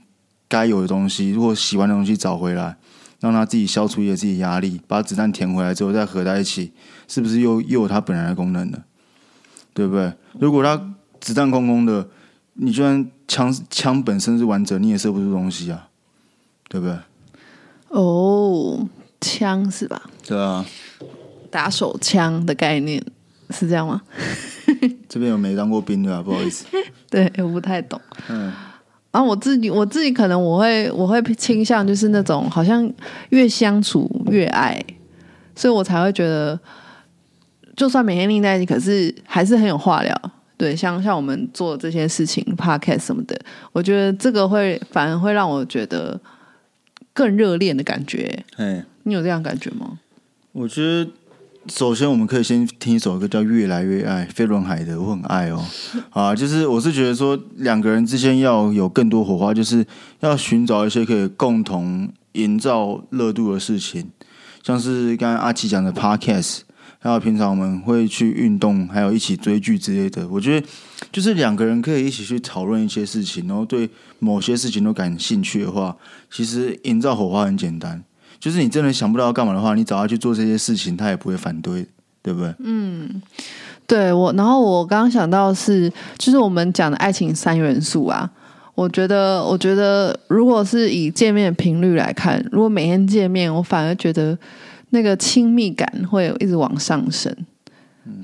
[0.48, 2.76] 该有的东西，如果喜欢的东西找回来，
[3.20, 6.72] 让他自己消除一些自己压力，把子弹填回来之后再合在一起，
[7.06, 8.84] 是不是又又有它本来的功能了？
[9.74, 10.12] 对不对？
[10.40, 12.08] 如果他子弹空空的，
[12.54, 15.88] 你就算枪枪本身是完整，你也射不出东西啊，
[16.68, 16.96] 对不对？
[17.90, 18.88] 哦，
[19.20, 20.10] 枪是吧？
[20.26, 20.64] 对啊，
[21.50, 23.00] 打手枪的概念
[23.50, 24.02] 是这样吗？
[25.08, 26.22] 这边有没当过兵的啊？
[26.22, 26.66] 不好意思。
[27.08, 28.00] 对，我不太懂。
[28.28, 28.52] 嗯，
[29.10, 32.90] 然后我自己，我自己可能我会，我会倾向就是那种好像
[33.30, 34.78] 越相处越爱，
[35.56, 36.58] 所以我才会觉得，
[37.74, 40.32] 就算每天腻在一起，可是还是很有话聊。
[40.56, 43.38] 对，像像我们做这些事情，podcast 什么的，
[43.72, 46.20] 我觉得这个会反而会让我觉得
[47.12, 48.44] 更热恋的感觉。
[48.56, 49.98] 哎，你有这样感觉吗？
[50.52, 51.10] 我觉得。
[51.66, 55.62] 首先，我们可以先听一首歌，叫《越来越爱》，飞轮海的，我很爱哦。
[56.10, 59.84] 啊，就是我是觉得说，两个人之间要有更多火花，就是
[60.20, 64.10] 要寻找一些可以共同营造热度的事情，
[64.62, 66.60] 像是刚刚阿奇讲的 Podcast，
[67.00, 70.26] 还有平常我们会去运动，还有一起追剧之类的。
[70.28, 70.66] 我觉得，
[71.12, 73.90] 就是两个人可以一起去讨论一些事情，然后对
[74.20, 75.94] 某些事情都感兴趣的话，
[76.30, 78.04] 其实营造火花很简单。
[78.40, 81.86] 就是你真的想不到要干嘛的话，你找他去做这些事情，他也不会反对，
[82.22, 82.54] 对不对？
[82.60, 83.20] 嗯，
[83.86, 84.32] 对我。
[84.34, 88.30] 然后我刚刚想到是，就是我们讲的爱情三元素啊。
[88.74, 94.38] 我觉得，我觉得如果是以见面频率来看，如果每天见面，我反而觉得
[94.90, 97.34] 那个亲密感会一直往上升。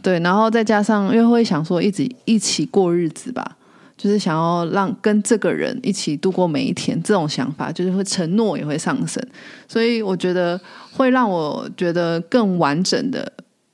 [0.00, 3.56] 对，然后再加上，因为会想说一直一起过日子吧。
[3.96, 9.24] 就是想要让跟这个人一起度过每一天，这种想法就是会承诺也会上升，
[9.68, 10.60] 所以我觉得
[10.92, 13.32] 会让我觉得更完整的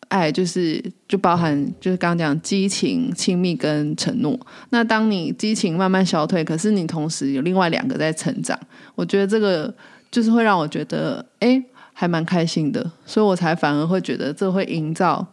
[0.09, 4.39] 爱，就是就包含就是刚刚讲激情、亲密跟承诺。
[4.69, 8.59] 那当你激情慢慢消退，可是你同时有另外两个在成长，
[8.95, 9.75] 我觉得这个
[10.11, 11.63] 就是会让我觉得哎
[11.95, 15.27] 还蛮开心的，所以我才反而会觉得这会营造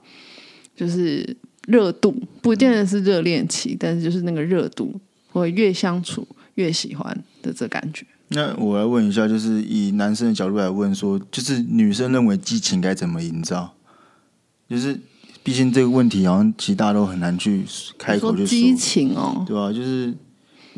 [0.76, 1.36] 就是。
[1.68, 5.00] 热度不见得是热恋期，但是就是那个热度，
[5.32, 8.04] 会越相处越喜欢的这感觉。
[8.30, 13.74] 那我来问一下，就是以男生的角度来问，说就是女生认为激情该怎么营造？
[14.68, 15.00] 就是
[15.44, 17.64] 毕竟这个问题，好像其实大家都很难去
[17.98, 19.72] 开口就说激情哦，对吧？
[19.72, 20.14] 就是。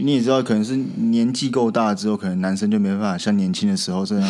[0.02, 4.30] 你也知道，可能是年纪够大之后，可能男生就没办法像年轻的时候这样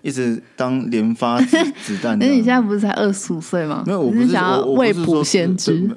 [0.00, 2.16] 一直当连发子子弹。
[2.20, 3.82] 那 你现在不是才二十五岁吗？
[3.84, 5.90] 没有，我不是想要未卜先知。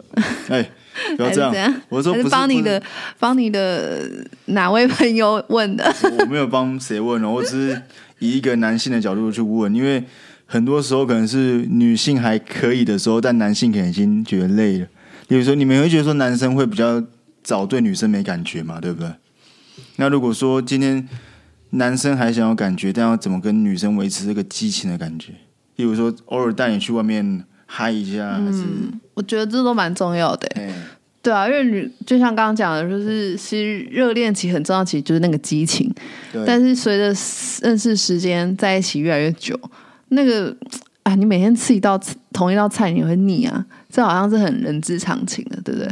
[0.50, 0.68] 哎，
[1.16, 1.76] 不要这样。
[1.88, 2.82] 我说不是帮你的，
[3.20, 4.10] 帮你的
[4.46, 5.96] 哪位朋友问的？
[6.20, 7.82] 我没有帮谁问哦，我只是
[8.18, 10.04] 以一个男性的角度去问，因为
[10.48, 14.88] 很多时候可能是女性还可以的时候，但男性可能已经觉得累了。
[15.28, 17.04] 比如说，你们会觉得说男生会比较。
[17.46, 19.10] 早对女生没感觉嘛，对不对？
[19.98, 21.08] 那如果说今天
[21.70, 25.34] 男生还想要感觉，但要怎么跟女生维持这个激情的感觉？
[25.76, 28.64] 例如说，偶尔带你去外面嗨一下，还是
[29.14, 30.48] 我觉得这都蛮重要的。
[30.56, 30.74] 哎，
[31.22, 35.94] 对啊，因为女就像刚刚讲的，就是其实热恋期很重要，其实就是那个激情。
[36.34, 37.08] 对，但是随着
[37.62, 39.60] 认识时间在一起越来越久，
[40.10, 40.56] 那个
[41.04, 42.00] 啊，你每天吃一道
[42.32, 45.90] 同一道菜，你会腻啊，这好像是很人之常情的，对不对？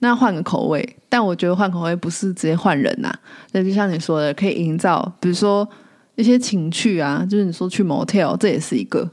[0.00, 3.10] 那换个口味，但我觉得换口味不是直接换人呐，
[3.52, 5.66] 那就像你说的，可以营造，比如说
[6.16, 9.08] 一些情趣啊，就是你说去 motel，这也是一个，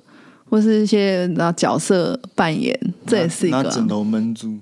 [0.50, 3.64] 或是一些然后角色扮演，这也是一个啊。
[3.64, 4.60] 拿枕头闷住，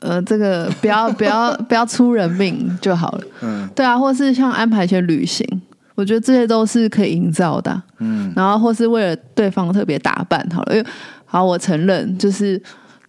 [0.00, 3.24] 呃，这个不要不要不要出人命就好了。
[3.42, 5.46] 嗯对啊，或是像安排一些旅行，
[5.94, 7.84] 我觉得这些都是可以营造的啊。
[8.00, 10.88] 嗯，然后或是为了对方特别打扮好了，因为
[11.24, 12.60] 好，我承认就是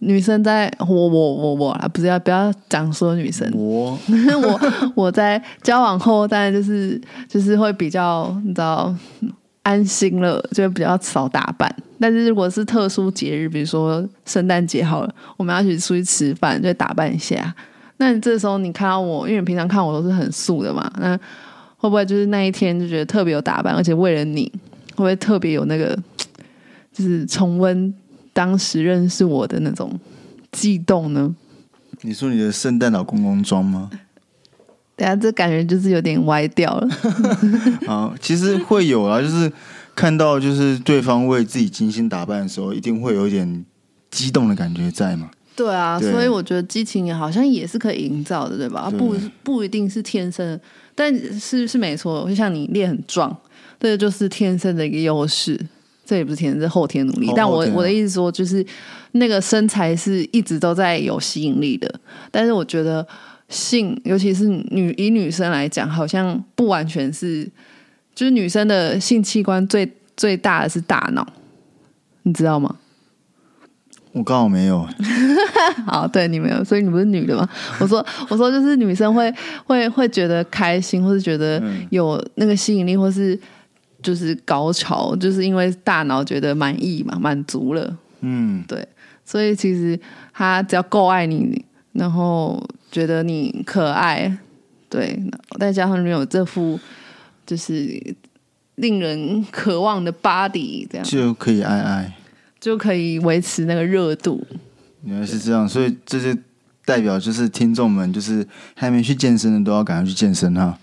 [0.06, 3.98] 女生在我我我我啊，不是要不要讲说女生，我
[4.42, 4.60] 我
[4.94, 8.94] 我在交往后，当然就是就是会比较你知道
[9.62, 11.74] 安心了，就会比较少打扮。
[11.98, 17.52] 但是如果是特殊节日，比如说圣诞节好了，我们要一起出去吃饭，就打扮一下。
[17.96, 21.16] 那你这时候你看到我，因为你平常看我都是很素的嘛，那
[21.78, 24.44] 会不会就是那一天就觉得特别有打扮，而且为了你，
[24.90, 25.98] 会不会特别有那个
[26.92, 27.92] 就是重温
[28.36, 29.98] 当时认识我的那种
[30.52, 31.34] 悸动呢？
[32.02, 33.88] 你说你的圣诞老公公装吗？
[34.94, 36.88] 等下这感觉就是有点歪掉了。
[37.88, 39.50] 啊，其实会有啊，就是
[39.94, 43.64] 看到就是对方为自己精心打扮的时候，一定会有一点
[44.10, 45.30] 激动的感觉在嘛。
[45.54, 48.90] 对啊，对所以我觉得激情也好像也是可以营造的，对吧？
[48.90, 50.60] 对不不一定是天生的，
[50.94, 52.28] 但是是没错。
[52.28, 53.34] 就像你练很壮，
[53.80, 55.58] 这个就是天生的一个优势，
[56.06, 57.26] 这也不是天生，是后天努力。
[57.26, 58.64] 后但我我的意思说，就是
[59.12, 61.92] 那个身材是一直都在有吸引力的，
[62.30, 63.06] 但是我觉得
[63.48, 67.44] 性，尤其是女以女生来讲，好像不完全是，
[68.14, 71.26] 就是女生的性器官最最大的是大脑，
[72.22, 72.76] 你知道吗？
[74.12, 74.88] 我刚好没有，
[75.86, 77.46] 好，对你没有，所以你不是女的吗？
[77.78, 79.30] 我说，我说就是女生会
[79.66, 83.38] 会会觉得开心，或是觉得嗯有那个吸引力，或是
[84.06, 87.98] 就是高潮，就是因为大脑觉得满意嘛，满足了。
[88.20, 88.86] 嗯，对，
[89.24, 89.98] 所以其实
[90.32, 94.38] 他只要够爱你，然后觉得你可爱，
[94.88, 95.20] 对，
[95.58, 96.78] 再加上你有这副
[97.44, 98.14] 就是
[98.76, 102.16] 令人渴望的 body，这样就可以爱爱。
[102.60, 104.44] 就可以维持那个热度。
[105.02, 106.40] 原来是这样，所以这就
[106.84, 110.78] 代表就是听众们就是还没去健身的都要赶快去健身哈。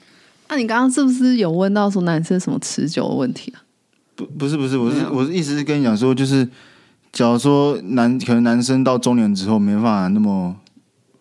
[0.49, 3.61] 那、你刚刚是不是有问到说男生什么持久的问题啊？
[4.15, 6.47] 不不是不是，我是我是意思是跟你讲说，就是
[7.11, 10.55] 假如说男可能男生到中年之后没办法那么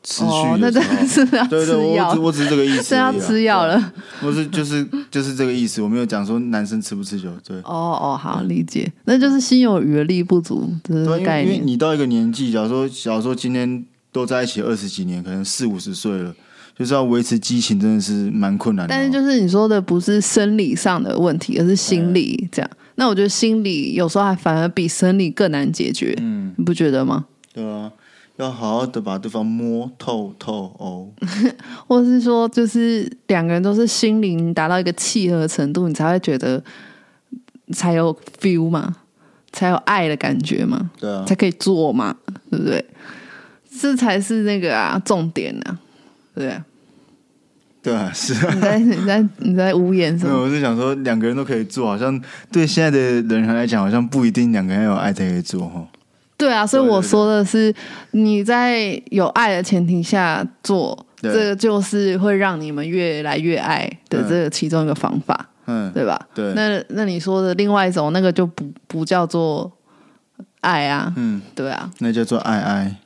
[0.03, 3.93] 持哦，续那的真，的是要对对，我只，我只是这个意思真而已啊， 要吃药了。
[4.21, 7.57] 我是就是就是这个意思，我没有讲说男生持不持久，对。
[7.59, 11.67] 哦哦，好理解，那就是心有余而力不足这对，是因为因为概念。
[11.67, 16.35] 你到一个年纪，假如说假如说今天都在一起二十几年，可能四五十岁了，
[16.79, 18.97] 就是要维持激情，真的是蛮困难的哦。
[18.97, 22.71] 但是就是你说的不是生理上的问题，而是心理这样。
[22.97, 27.25] 那我觉得心理有时候还反而比生理更难解决，嗯，你不觉得吗？
[27.53, 27.91] 对啊，
[28.37, 31.09] 要好好的把对方摸透透哦。
[31.89, 36.63] 或者是说，就是两个人都是心灵达到一个契合程度，你才会觉得
[37.73, 38.97] 才有 feel 嘛，
[39.53, 40.91] 才有爱的感觉嘛。
[40.99, 42.15] 对啊，才可以做嘛，
[42.51, 42.85] 对不对？
[43.81, 45.79] 这才是那个啊重点啊，
[46.35, 46.63] 对不对？
[47.83, 48.55] 对啊，是啊。
[48.55, 50.43] 你在你在你在无言什，么？
[50.43, 55.85] 我是想说，两个人都可以做，好像对现在的人来讲，好像不一定两个人要有爱才可以做哈。
[56.37, 57.75] 对啊，所以我说的是
[58.13, 66.21] 你在有爱的前提下做，对这个就是会让你们越来越爱的嗯这个其中一个方法，嗯，对吧？
[66.35, 69.71] 对，那那你说的另外一种，那个就不不叫做
[70.61, 72.97] 爱啊，嗯，对啊，那叫做爱爱。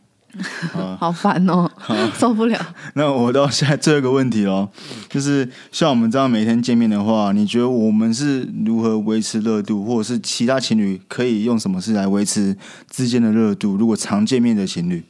[0.73, 1.71] 好， 好烦哦，
[2.19, 2.59] 受不了。
[2.95, 4.69] 那我到现在最后一个问题喽，
[5.09, 12.57] 就是像我们这样每天见面的话，你觉得我们是如何维持热度，或者是其他情侣可以用什么事来维持
[12.91, 13.77] 之间的热度？
[13.77, 15.03] 如果常见面的情侣，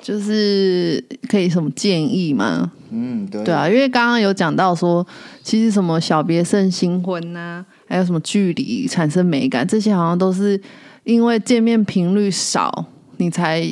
[0.00, 2.72] 就是可以什么建议吗？
[2.90, 5.06] 嗯，对对啊，因为刚刚有讲到说，
[5.42, 10.60] 其实什么小别胜新婚呐、还有什么距离产生美感，这些好像都是
[11.04, 12.84] 因为见面频率少，
[13.16, 13.62] 你才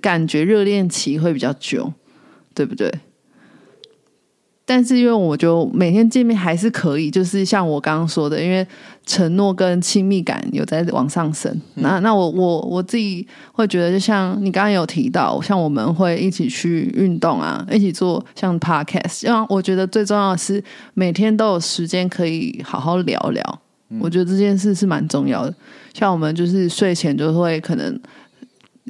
[0.00, 1.92] 感觉热恋期会比较久，
[2.54, 2.92] 对不对？
[4.64, 8.64] 但是因为我就每天见面还是可以，就是像我刚刚说的，因为
[9.04, 11.60] 承诺跟亲密感有在往上升。
[11.74, 20.62] 那那我我我自己会觉得，就像你刚刚有提到，像我们会一起去运动啊，一起做像 podcast，因为我觉得最重要的是
[20.94, 23.60] 每天都有时间可以好好聊聊。
[23.98, 25.52] 我觉得这件事是蛮重要的。
[25.92, 28.00] 像我们就是睡前就会可能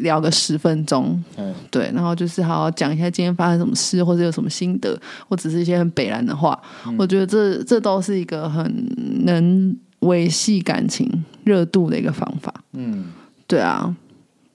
[0.01, 4.99] 聊个十分钟，嗯，对，然后就是好好讲一下今天发生什么事，或者有什么心得，
[5.29, 6.61] 或者是一些很北然的话。
[6.99, 8.87] 我觉得这这都是一个很
[9.25, 11.09] 能维系感情
[11.45, 12.53] 热度的一个方法。
[12.73, 13.07] 嗯，
[13.47, 13.95] 对啊。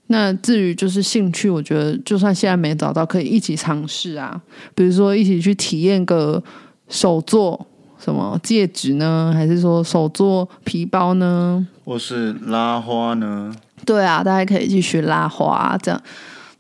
[0.08, 4.40] 那至于就是兴趣，我觉得就算现在没找到，可以一起尝试啊。
[4.76, 6.42] 比如说一起去体验个
[6.90, 7.66] 手做
[7.98, 11.68] 什么戒指呢，还是说手做皮包呢？
[11.84, 13.52] 或是拉花呢？
[13.86, 16.02] 对啊，大家可以一起学拉花这样。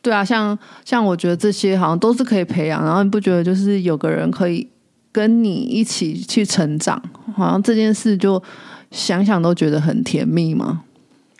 [0.01, 4.67] 对啊，像像我觉得这些好像都是可以培养，然后你不觉得就是有个人可以
[5.11, 7.01] 跟你一起去成长，
[7.36, 8.41] 好像这件事就
[8.91, 10.84] 想想都觉得很甜蜜吗？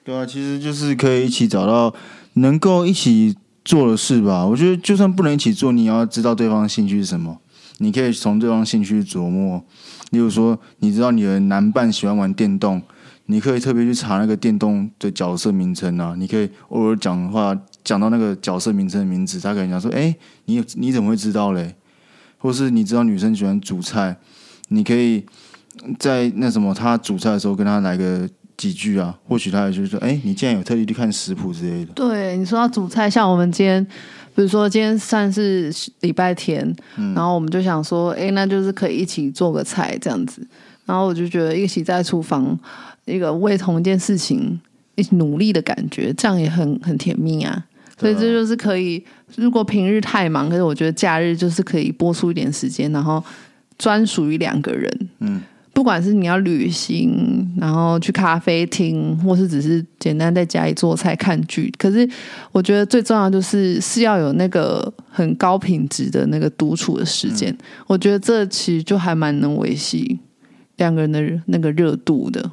[0.04, 1.94] 对啊，其实就是可以一起找到
[2.34, 4.46] 能够一起做的事吧。
[4.46, 7.38] 我觉得就算不能一起做，你要知道对方的兴趣是什么，
[7.78, 9.64] 你可以从对方兴趣琢磨。
[10.12, 12.82] 例如说，你知道你的男伴喜欢玩电动，
[13.28, 16.16] 你可以特别去查那个电动的角色名称啊。
[16.18, 20.16] 你可以偶尔讲话讲到那个角色名称的名字，他可能讲说：“哎，
[20.46, 21.76] 你你怎么会知道嘞？”
[22.38, 24.16] 或是你知道女生喜欢煮菜，
[24.68, 25.26] 你可以
[25.98, 31.92] 在那什么她煮菜的时候跟她来个几句啊，或许她也就是说：“哎，你竟然有特地去看食谱之类的。
[31.94, 33.84] 对，你说到煮菜，像我们今天，
[34.36, 36.76] 比如说今天算是礼拜天，
[37.16, 40.48] 然后我们就想说，哎，那就是可以一起做个菜这样子。
[40.86, 42.56] 然后我就觉得一起在厨房
[43.06, 44.60] 一个为同一件事情
[44.96, 47.66] 一起努力的感觉，这样也很很甜蜜啊。
[47.98, 49.02] 所以这就是可以，
[49.38, 53.24] 如果平日太忙，可是我觉得假日就是可以播出一点时间，然后
[53.78, 55.10] 专属于两个人。
[55.20, 55.42] 嗯，
[55.72, 62.06] 不管是你要旅行，然后去咖啡厅，或是只是简单在家里做菜看剧，可是
[62.52, 67.58] 我觉得最重要就是是要有那个很高品质的那个独处的时间。
[67.88, 70.20] 我觉得这其实就还蛮能维系
[70.76, 72.52] 两个人的那个热度的。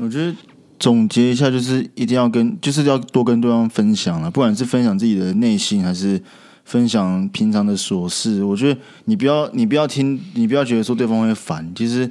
[0.00, 0.34] 我觉得
[0.78, 6.20] 总结一下，就是一定要跟，就是要多跟对方分享了，不管是分享自己的内心，还是
[6.64, 8.42] 分享平常的琐事。
[8.42, 11.70] 我觉得你不要，你不要听，你不要觉得说对方会烦。
[11.74, 12.10] 其实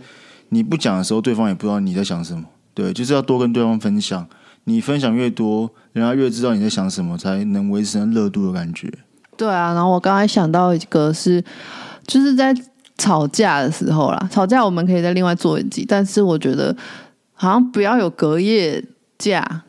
[0.50, 2.44] 你不讲的时候，对方也不知道你在想什么。
[2.74, 4.28] 对，就是要多跟对方分享。
[4.66, 8.88] 你分享越多，人家越知道你在想什么，才能维持热度的感觉。
[9.36, 11.44] 对啊，然后我刚才想到一个是，
[12.06, 12.54] 就是在
[12.98, 16.76] 吵架的时候啦，吵架我们可以再另外做一集，但是我觉得
[17.42, 18.84] 好像不要有隔夜
[19.18, 19.64] 架，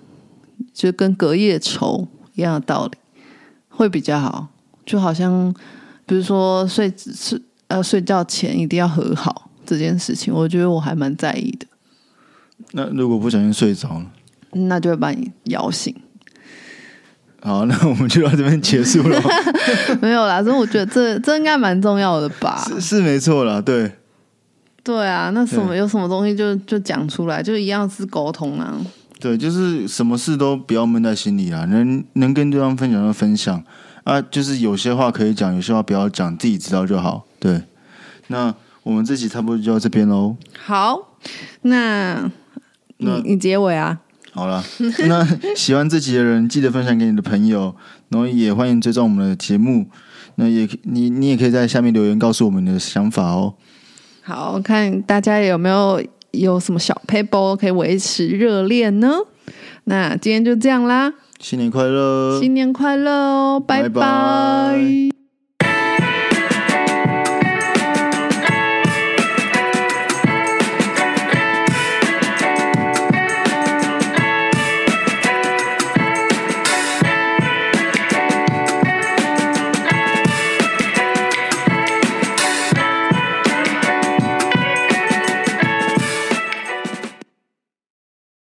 [0.74, 2.98] 就跟隔夜仇一样的道理，
[3.68, 4.48] 会比较好。
[4.84, 5.54] 就好像
[6.04, 11.66] 比如说睡睡呃睡觉前一定要和好这件事情，我觉得我还蛮在意的。
[12.72, 14.06] 那如果不小心睡着了，
[14.50, 15.94] 那就会把你摇醒。
[17.40, 19.22] 好，那我们就到这边结束了。
[20.02, 22.60] 没有啦，所以我觉得这这应该蛮重要的吧。
[22.66, 23.92] 是是没错啦，对。
[24.82, 28.74] 对啊，那什么有什么东西就就讲出来，就一样是沟通啊。
[29.18, 33.62] 对，就是什么事都不要闷在心里啊，能能跟对方分享就分享
[34.04, 37.26] 啊，就是有些话可以讲，有些话不要讲，自己知道就好。
[37.38, 37.62] 对，
[38.28, 40.34] 那我们这集差不多就到这边喽。
[40.64, 40.98] 好，
[41.62, 42.30] 那
[42.96, 44.00] 你那你结尾啊。
[44.32, 44.64] 好了，
[45.06, 47.74] 那喜欢这集的人记得分享给你的朋友，
[48.08, 49.86] 然后也欢迎追踪我们的节目。
[50.36, 53.54] 那也你你也可以在下面留言告诉我们你的想法哦。
[54.30, 56.00] 好看大家有没有
[56.30, 59.10] 有什么小 paper 可以维持热恋呢？
[59.84, 62.38] 那今天就这样啦，新年快乐！
[62.40, 65.19] 新年快乐哦，拜拜拜拜